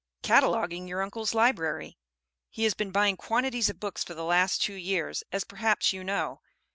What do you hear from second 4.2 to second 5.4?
last two years,